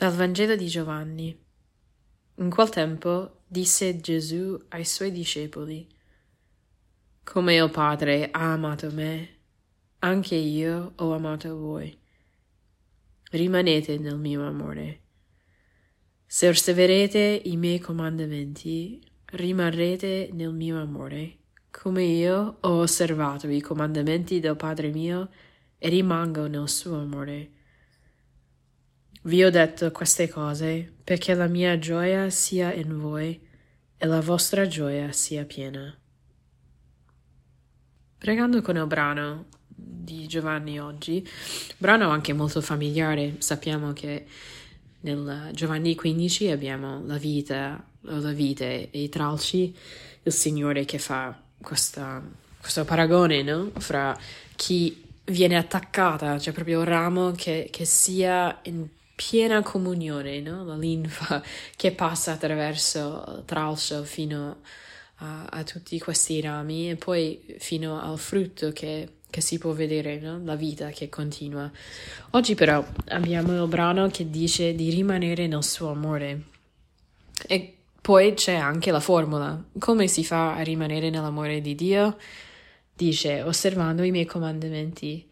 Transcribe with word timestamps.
Dal 0.00 0.14
Vangelo 0.14 0.56
di 0.56 0.66
Giovanni. 0.66 1.38
In 2.36 2.48
quel 2.48 2.70
tempo 2.70 3.42
disse 3.46 4.00
Gesù 4.00 4.58
ai 4.68 4.86
suoi 4.86 5.12
discepoli, 5.12 5.86
Come 7.22 7.56
il 7.56 7.68
Padre 7.68 8.30
ha 8.30 8.54
amato 8.54 8.90
me, 8.92 9.28
anche 9.98 10.36
io 10.36 10.94
ho 10.96 11.12
amato 11.12 11.54
voi. 11.54 11.94
Rimanete 13.30 13.98
nel 13.98 14.16
mio 14.16 14.46
amore. 14.46 15.00
Se 16.24 16.48
osserverete 16.48 17.42
i 17.44 17.58
miei 17.58 17.78
comandamenti, 17.78 19.06
rimarrete 19.32 20.30
nel 20.32 20.54
mio 20.54 20.80
amore, 20.80 21.36
come 21.70 22.04
io 22.04 22.56
ho 22.58 22.78
osservato 22.78 23.48
i 23.48 23.60
comandamenti 23.60 24.40
del 24.40 24.56
Padre 24.56 24.92
mio 24.92 25.28
e 25.76 25.90
rimango 25.90 26.46
nel 26.46 26.70
suo 26.70 26.98
amore. 26.98 27.58
Vi 29.22 29.44
ho 29.44 29.50
detto 29.50 29.90
queste 29.90 30.30
cose 30.30 30.90
perché 31.04 31.34
la 31.34 31.46
mia 31.46 31.78
gioia 31.78 32.30
sia 32.30 32.72
in 32.72 32.98
voi 32.98 33.38
e 33.98 34.06
la 34.06 34.22
vostra 34.22 34.66
gioia 34.66 35.12
sia 35.12 35.44
piena. 35.44 35.94
Pregando 38.16 38.62
con 38.62 38.76
il 38.76 38.86
brano 38.86 39.44
di 39.66 40.26
Giovanni 40.26 40.80
oggi, 40.80 41.26
brano 41.76 42.08
anche 42.08 42.32
molto 42.32 42.62
familiare, 42.62 43.34
sappiamo 43.40 43.92
che 43.92 44.24
nel 45.00 45.50
Giovanni 45.52 45.94
15 45.94 46.50
abbiamo 46.50 47.04
la 47.04 47.18
vita, 47.18 47.82
la 48.00 48.32
vite 48.32 48.90
e 48.90 49.02
i 49.02 49.10
tralci, 49.10 49.76
il 50.22 50.32
Signore 50.32 50.86
che 50.86 50.98
fa 50.98 51.38
questa, 51.60 52.22
questo 52.58 52.86
paragone 52.86 53.42
no? 53.42 53.70
fra 53.76 54.18
chi 54.56 55.08
viene 55.24 55.58
attaccata, 55.58 56.38
cioè 56.38 56.54
proprio 56.54 56.78
un 56.78 56.86
ramo 56.86 57.32
che, 57.32 57.68
che 57.70 57.84
sia 57.84 58.60
in 58.62 58.88
piena 59.20 59.60
comunione, 59.60 60.40
no? 60.40 60.64
la 60.64 60.76
linfa 60.76 61.42
che 61.76 61.92
passa 61.92 62.32
attraverso 62.32 63.22
il 63.36 63.42
tralcio 63.44 64.02
fino 64.02 64.62
a, 65.16 65.44
a, 65.44 65.62
tutti 65.62 65.98
questi 65.98 66.40
rami 66.40 66.88
e 66.88 66.96
poi 66.96 67.38
fino 67.58 68.00
al 68.00 68.18
frutto 68.18 68.72
che, 68.72 69.16
che 69.28 69.40
si 69.42 69.58
può 69.58 69.72
vedere, 69.72 70.18
no? 70.20 70.40
la 70.42 70.56
vita 70.56 70.88
che 70.88 71.10
continua. 71.10 71.70
Oggi 72.30 72.54
però 72.54 72.82
abbiamo 73.08 73.62
il 73.62 73.68
brano 73.68 74.08
che 74.08 74.30
dice 74.30 74.74
di 74.74 74.88
rimanere 74.88 75.46
nel 75.46 75.64
suo 75.64 75.90
amore 75.90 76.44
e 77.46 77.76
poi 78.00 78.32
c'è 78.32 78.54
anche 78.54 78.90
la 78.90 79.00
formula. 79.00 79.62
Come 79.78 80.08
si 80.08 80.24
fa 80.24 80.54
a 80.54 80.62
rimanere 80.62 81.10
nell'amore 81.10 81.60
di 81.60 81.74
Dio? 81.74 82.16
Dice 82.94 83.42
osservando 83.42 84.02
i 84.02 84.10
miei 84.10 84.24
comandamenti, 84.24 85.28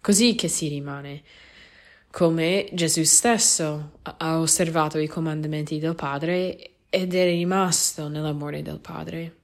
così 0.00 0.36
che 0.36 0.46
si 0.46 0.68
rimane 0.68 1.22
come 2.12 2.68
Gesù 2.74 3.04
stesso 3.04 3.92
ha 4.02 4.38
osservato 4.38 4.98
i 4.98 5.08
comandamenti 5.08 5.78
del 5.78 5.94
Padre 5.94 6.74
ed 6.90 7.14
è 7.14 7.24
rimasto 7.24 8.08
nell'amore 8.08 8.60
del 8.60 8.80
Padre. 8.80 9.36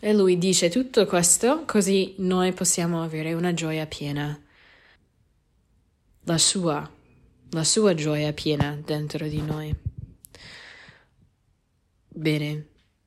E 0.00 0.12
lui 0.12 0.38
dice 0.38 0.68
tutto 0.68 1.06
questo 1.06 1.62
così 1.64 2.16
noi 2.18 2.52
possiamo 2.52 3.00
avere 3.00 3.32
una 3.32 3.54
gioia 3.54 3.86
piena. 3.86 4.36
La 6.24 6.36
sua, 6.36 6.90
la 7.50 7.64
sua 7.64 7.94
gioia 7.94 8.32
piena 8.32 8.76
dentro 8.84 9.28
di 9.28 9.40
noi. 9.40 9.72
Bene, 12.08 12.66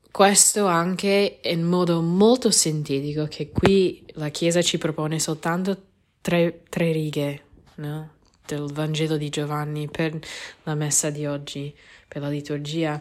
questo 0.09 0.65
anche 0.65 1.41
in 1.43 1.63
modo 1.63 2.01
molto 2.01 2.51
sintetico, 2.51 3.25
che 3.25 3.51
qui 3.51 4.05
la 4.13 4.29
Chiesa 4.29 4.61
ci 4.61 4.77
propone 4.77 5.19
soltanto 5.19 5.77
tre, 6.21 6.63
tre 6.69 6.93
righe, 6.93 7.43
no? 7.75 8.17
Del 8.55 8.71
Vangelo 8.71 9.17
di 9.17 9.29
Giovanni 9.29 9.87
per 9.87 10.17
la 10.63 10.73
messa 10.73 11.09
di 11.09 11.25
oggi, 11.25 11.75
per 12.07 12.21
la 12.21 12.29
liturgia. 12.29 12.99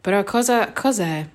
Però 0.00 0.22
cosa, 0.22 0.72
cos'è? 0.72 1.28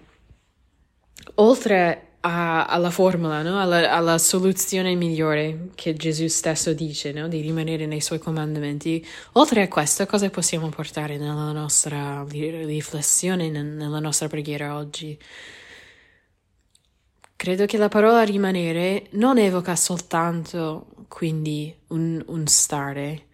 Oltre 1.36 2.12
a, 2.22 2.66
alla 2.66 2.90
formula, 2.90 3.42
no? 3.42 3.60
alla, 3.60 3.92
alla, 3.92 4.18
soluzione 4.18 4.96
migliore 4.96 5.70
che 5.76 5.94
Gesù 5.94 6.28
stesso 6.28 6.74
dice, 6.74 7.12
no? 7.12 7.28
di 7.28 7.42
rimanere 7.42 7.86
nei 7.86 8.02
suoi 8.02 8.20
comandamenti, 8.20 9.06
oltre 9.34 9.64
a 9.64 9.68
questo, 9.68 10.06
cosa 10.06 10.30
possiamo 10.30 10.70
portare 10.70 11.18
nella 11.18 11.52
nostra 11.52 12.26
riflessione, 12.28 13.50
nella 13.50 14.00
nostra 14.00 14.28
preghiera 14.28 14.76
oggi? 14.76 15.18
Credo 17.36 17.66
che 17.66 17.78
la 17.78 17.90
parola 17.90 18.22
rimanere 18.24 19.08
non 19.12 19.40
evoca 19.40 19.76
soltanto 19.76 21.01
quindi 21.12 21.76
un, 21.88 22.24
un 22.28 22.48
stare, 22.48 23.28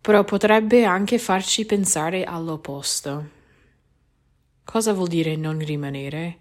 però 0.00 0.24
potrebbe 0.24 0.84
anche 0.84 1.18
farci 1.18 1.64
pensare 1.64 2.24
all'opposto. 2.24 3.38
Cosa 4.64 4.92
vuol 4.92 5.06
dire 5.06 5.36
non 5.36 5.60
rimanere? 5.60 6.38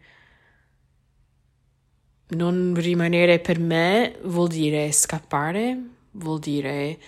Non 2.29 2.73
rimanere 2.75 3.39
per 3.39 3.59
me 3.59 4.17
vuol 4.23 4.47
dire 4.47 4.91
scappare, 4.91 5.77
vuol 6.13 6.39
dire 6.39 6.99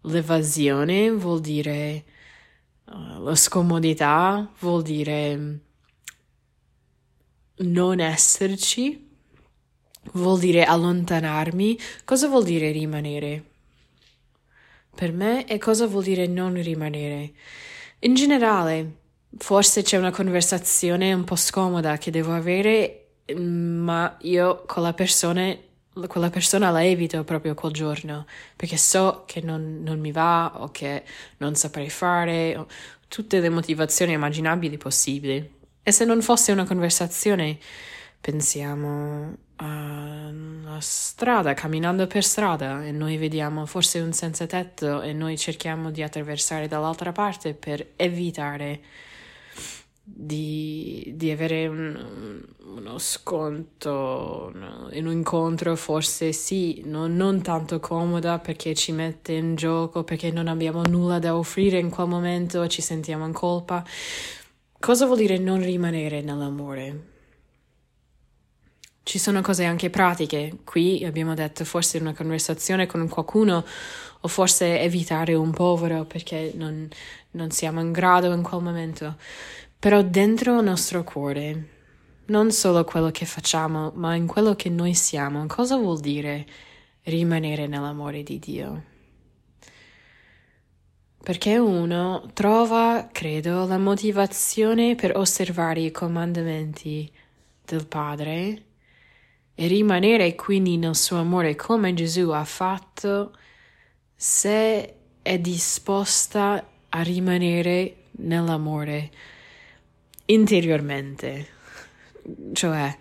l'evasione, 0.00 1.10
vuol 1.10 1.40
dire 1.40 2.04
uh, 2.86 3.22
la 3.22 3.34
scomodità, 3.34 4.50
vuol 4.60 4.82
dire 4.82 5.60
non 7.58 8.00
esserci, 8.00 9.05
vuol 10.16 10.38
dire 10.38 10.64
allontanarmi. 10.64 11.78
Cosa 12.04 12.28
vuol 12.28 12.44
dire 12.44 12.70
rimanere? 12.70 13.44
Per 14.94 15.12
me 15.12 15.46
e 15.46 15.58
cosa 15.58 15.86
vuol 15.86 16.04
dire 16.04 16.26
non 16.26 16.60
rimanere? 16.60 17.32
In 18.00 18.14
generale, 18.14 18.92
forse 19.36 19.82
c'è 19.82 19.98
una 19.98 20.10
conversazione 20.10 21.12
un 21.12 21.24
po' 21.24 21.36
scomoda 21.36 21.98
che 21.98 22.10
devo 22.10 22.32
avere, 22.34 23.08
ma 23.36 24.16
io 24.22 24.64
con 24.66 24.82
la 24.82 24.94
persona, 24.94 25.54
quella 26.06 26.30
persona 26.30 26.70
la 26.70 26.84
evito 26.84 27.24
proprio 27.24 27.54
quel 27.54 27.72
giorno, 27.72 28.26
perché 28.56 28.76
so 28.76 29.24
che 29.26 29.40
non, 29.40 29.82
non 29.82 30.00
mi 30.00 30.12
va 30.12 30.52
o 30.62 30.70
che 30.70 31.04
non 31.38 31.54
saprei 31.54 31.90
fare, 31.90 32.66
tutte 33.08 33.40
le 33.40 33.48
motivazioni 33.50 34.12
immaginabili 34.12 34.78
possibili. 34.78 35.54
E 35.82 35.92
se 35.92 36.04
non 36.04 36.22
fosse 36.22 36.52
una 36.52 36.64
conversazione, 36.64 37.58
pensiamo 38.26 39.36
alla 39.54 40.80
strada, 40.80 41.54
camminando 41.54 42.08
per 42.08 42.24
strada 42.24 42.84
e 42.84 42.90
noi 42.90 43.18
vediamo 43.18 43.66
forse 43.66 44.00
un 44.00 44.12
senza 44.12 44.46
tetto 44.46 45.00
e 45.00 45.12
noi 45.12 45.38
cerchiamo 45.38 45.92
di 45.92 46.02
attraversare 46.02 46.66
dall'altra 46.66 47.12
parte 47.12 47.54
per 47.54 47.92
evitare 47.94 48.80
di, 50.02 51.12
di 51.14 51.30
avere 51.30 51.68
un, 51.68 52.44
uno 52.64 52.98
sconto 52.98 54.52
in 54.90 55.06
un 55.06 55.12
incontro 55.12 55.76
forse 55.76 56.32
sì, 56.32 56.82
no, 56.84 57.06
non 57.06 57.42
tanto 57.42 57.78
comoda 57.78 58.40
perché 58.40 58.74
ci 58.74 58.90
mette 58.90 59.34
in 59.34 59.54
gioco, 59.54 60.02
perché 60.02 60.32
non 60.32 60.48
abbiamo 60.48 60.82
nulla 60.82 61.20
da 61.20 61.36
offrire 61.36 61.78
in 61.78 61.90
quel 61.90 62.08
momento 62.08 62.64
e 62.64 62.68
ci 62.68 62.82
sentiamo 62.82 63.24
in 63.24 63.32
colpa, 63.32 63.84
Cosa 64.78 65.06
vuol 65.06 65.18
dire 65.18 65.38
non 65.38 65.62
rimanere 65.62 66.20
nell'amore? 66.20 67.15
Ci 69.06 69.20
sono 69.20 69.40
cose 69.40 69.64
anche 69.64 69.88
pratiche. 69.88 70.58
Qui 70.64 71.04
abbiamo 71.04 71.34
detto 71.34 71.64
forse 71.64 71.98
una 71.98 72.12
conversazione 72.12 72.86
con 72.86 73.08
qualcuno 73.08 73.64
o 74.20 74.26
forse 74.26 74.80
evitare 74.80 75.32
un 75.34 75.52
povero 75.52 76.04
perché 76.06 76.50
non, 76.56 76.88
non 77.30 77.52
siamo 77.52 77.80
in 77.80 77.92
grado 77.92 78.32
in 78.32 78.42
quel 78.42 78.62
momento. 78.62 79.14
Però 79.78 80.02
dentro 80.02 80.58
il 80.58 80.64
nostro 80.64 81.04
cuore, 81.04 81.68
non 82.26 82.50
solo 82.50 82.82
quello 82.82 83.12
che 83.12 83.26
facciamo, 83.26 83.92
ma 83.94 84.16
in 84.16 84.26
quello 84.26 84.56
che 84.56 84.70
noi 84.70 84.94
siamo, 84.94 85.46
cosa 85.46 85.76
vuol 85.76 86.00
dire 86.00 86.44
rimanere 87.04 87.68
nell'amore 87.68 88.24
di 88.24 88.40
Dio? 88.40 88.82
perché 91.22 91.58
uno 91.58 92.28
trova, 92.34 93.08
credo, 93.12 93.66
la 93.66 93.78
motivazione 93.78 94.96
per 94.96 95.16
osservare 95.16 95.80
i 95.80 95.90
comandamenti 95.92 97.10
del 97.64 97.86
Padre 97.86 98.65
e 99.56 99.66
rimanere 99.66 100.34
quindi 100.34 100.76
nel 100.76 100.94
suo 100.94 101.16
amore 101.16 101.56
come 101.56 101.94
Gesù 101.94 102.28
ha 102.28 102.44
fatto 102.44 103.34
se 104.14 104.94
è 105.22 105.38
disposta 105.38 106.64
a 106.90 107.02
rimanere 107.02 108.04
nell'amore 108.18 109.10
interiormente. 110.26 111.48
Cioè, 112.52 112.96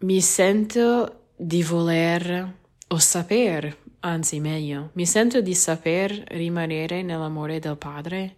mi 0.00 0.20
sento 0.20 1.28
di 1.36 1.62
voler 1.62 2.54
o 2.88 2.98
saper 2.98 3.76
anzi 4.00 4.40
meglio, 4.40 4.90
mi 4.94 5.06
sento 5.06 5.40
di 5.40 5.54
saper 5.54 6.10
rimanere 6.28 7.02
nell'amore 7.02 7.58
del 7.58 7.76
Padre? 7.76 8.36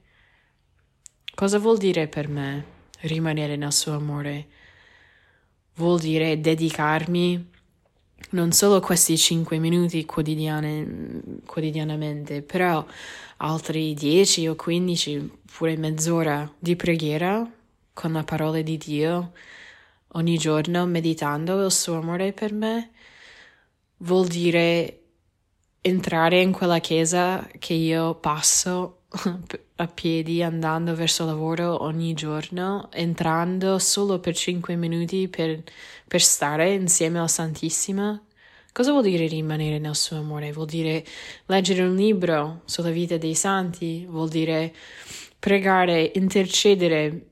Cosa 1.35 1.59
vuol 1.59 1.79
dire 1.79 2.09
per 2.09 2.29
me 2.29 2.65
rimanere 3.01 3.57
nel 3.57 3.73
suo 3.73 3.95
amore? 3.95 4.49
Vuol 5.75 6.01
dire 6.01 6.41
dedicarmi 6.41 7.49
non 8.31 8.53
solo 8.53 8.81
questi 8.81 9.17
5 9.17 9.59
minuti 9.59 10.05
quotidianamente, 10.05 12.43
però 12.43 12.85
altri 13.39 13.95
10 13.95 14.49
o 14.49 14.55
15, 14.55 15.39
pure 15.57 15.77
mezz'ora 15.77 16.53
di 16.59 16.77
preghiera 16.77 17.51
con 17.93 18.13
la 18.13 18.23
parola 18.23 18.61
di 18.61 18.77
Dio 18.77 19.33
ogni 20.13 20.39
giorno, 20.39 20.87
meditando 20.87 21.65
il 21.65 21.73
suo 21.73 21.99
amore 21.99 22.33
per 22.33 22.53
me, 22.53 22.91
vuol 23.99 24.29
dire 24.29 25.03
entrare 25.81 26.41
in 26.41 26.53
quella 26.53 26.79
chiesa 26.79 27.49
che 27.59 27.75
io 27.75 28.15
passo 28.15 29.00
a 29.77 29.87
piedi 29.89 30.43
andando 30.43 30.95
verso 30.95 31.25
lavoro 31.25 31.83
ogni 31.83 32.15
giorno, 32.15 32.89
entrando 32.93 33.79
solo 33.79 34.21
per 34.21 34.37
5 34.37 34.77
minuti 34.77 35.29
per, 35.29 35.63
per 36.07 36.23
stare 36.23 36.73
insieme 36.75 37.19
al 37.19 37.29
Santissimo. 37.29 38.27
Cosa 38.73 38.93
vuol 38.93 39.03
dire 39.03 39.27
rimanere 39.27 39.79
nel 39.79 39.97
suo 39.97 40.19
amore? 40.19 40.53
Vuol 40.53 40.67
dire 40.67 41.05
leggere 41.47 41.83
un 41.83 41.97
libro 41.97 42.63
sulla 42.67 42.91
vita 42.91 43.17
dei 43.17 43.35
santi, 43.35 44.07
vuol 44.09 44.29
dire 44.29 44.73
pregare, 45.41 46.13
intercedere 46.15 47.27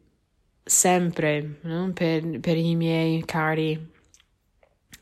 sempre 0.65 1.59
no? 1.63 1.93
per, 1.95 2.41
per 2.41 2.57
i 2.57 2.75
miei 2.75 3.25
cari 3.25 3.97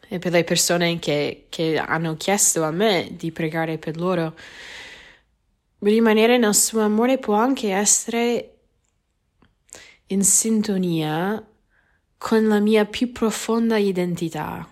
e 0.09 0.19
per 0.19 0.31
le 0.31 0.45
persone 0.45 0.99
che, 0.99 1.47
che 1.49 1.79
hanno 1.79 2.17
chiesto 2.17 2.65
a 2.65 2.71
me 2.71 3.09
di 3.13 3.33
pregare 3.33 3.79
per 3.79 3.97
loro. 3.97 4.35
Rimanere 5.79 6.39
nel 6.39 6.55
suo 6.55 6.81
amore 6.81 7.19
può 7.19 7.35
anche 7.35 7.71
essere 7.71 8.59
in 10.07 10.25
sintonia 10.25 11.45
con 12.17 12.49
la 12.49 12.61
mia 12.61 12.87
più 12.87 13.13
profonda 13.13 13.77
identità, 13.77 14.67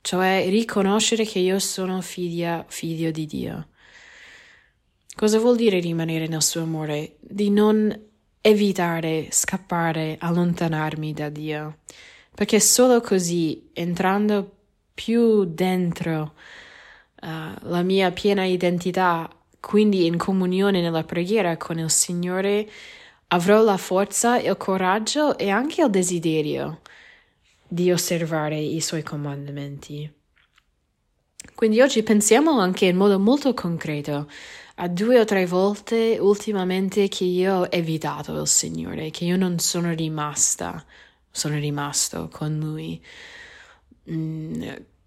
cioè 0.00 0.46
riconoscere 0.48 1.24
che 1.24 1.40
io 1.40 1.58
sono 1.58 2.00
figlia, 2.00 2.64
figlio 2.66 3.10
di 3.10 3.26
Dio. 3.26 3.68
Cosa 5.14 5.38
vuol 5.38 5.56
dire 5.56 5.78
rimanere 5.78 6.26
nel 6.26 6.42
suo 6.42 6.62
amore? 6.62 7.16
Di 7.20 7.50
non 7.50 7.94
evitare, 8.40 9.28
scappare, 9.30 10.16
allontanarmi 10.20 11.12
da 11.12 11.28
Dio, 11.28 11.78
perché 12.34 12.60
solo 12.60 13.00
così, 13.00 13.70
entrando 13.72 14.52
più 14.94 15.44
dentro 15.44 16.34
uh, 17.22 17.26
la 17.62 17.82
mia 17.82 18.10
piena 18.12 18.44
identità, 18.44 19.28
quindi 19.66 20.06
in 20.06 20.16
comunione 20.16 20.80
nella 20.80 21.02
preghiera 21.02 21.56
con 21.56 21.80
il 21.80 21.90
Signore, 21.90 22.70
avrò 23.26 23.64
la 23.64 23.76
forza, 23.76 24.38
il 24.38 24.56
coraggio 24.56 25.36
e 25.36 25.50
anche 25.50 25.82
il 25.82 25.90
desiderio 25.90 26.82
di 27.66 27.90
osservare 27.90 28.60
i 28.60 28.80
suoi 28.80 29.02
comandamenti. 29.02 30.08
Quindi 31.52 31.80
oggi 31.80 32.04
pensiamo 32.04 32.60
anche 32.60 32.86
in 32.86 32.96
modo 32.96 33.18
molto 33.18 33.54
concreto 33.54 34.30
a 34.76 34.86
due 34.86 35.18
o 35.18 35.24
tre 35.24 35.46
volte 35.46 36.16
ultimamente 36.20 37.08
che 37.08 37.24
io 37.24 37.54
ho 37.56 37.66
evitato 37.68 38.40
il 38.40 38.46
Signore, 38.46 39.10
che 39.10 39.24
io 39.24 39.36
non 39.36 39.58
sono 39.58 39.92
rimasta, 39.92 40.84
sono 41.28 41.56
rimasto 41.56 42.28
con 42.30 42.56
Lui. 42.56 43.02
Mm, 44.12 44.62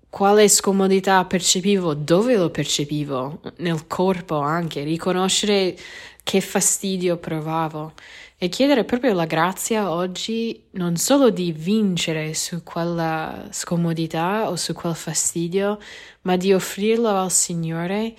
quale 0.10 0.48
scomodità 0.48 1.24
percepivo, 1.26 1.94
dove 1.94 2.36
lo 2.36 2.50
percepivo, 2.50 3.42
nel 3.58 3.88
corpo 3.88 4.40
anche, 4.40 4.84
riconoscere 4.84 5.78
che 6.24 6.42
fastidio 6.42 7.18
provavo 7.18 7.94
e 8.38 8.50
chiedere 8.50 8.86
proprio 8.86 9.14
la 9.14 9.26
grazia 9.26 9.92
oggi 9.92 10.68
non 10.72 10.96
solo 10.96 11.30
di 11.30 11.52
vincere 11.52 12.34
su 12.34 12.64
quella 12.64 13.48
scomodità 13.52 14.50
o 14.50 14.56
su 14.56 14.74
quel 14.74 14.96
fastidio, 14.96 15.78
ma 16.22 16.38
di 16.38 16.54
offrirlo 16.54 17.10
al 17.10 17.32
Signore 17.32 18.16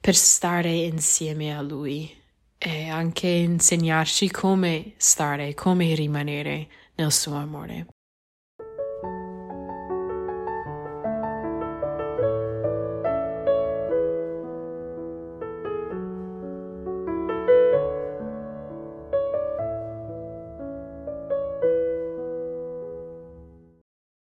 per 0.00 0.16
stare 0.16 0.70
insieme 0.70 1.56
a 1.56 1.60
Lui 1.60 2.10
e 2.58 2.88
anche 2.88 3.28
insegnarci 3.28 4.30
come 4.30 4.94
stare, 4.96 5.54
come 5.54 5.94
rimanere 5.94 6.66
nel 6.96 7.12
suo 7.12 7.34
amore. 7.34 7.86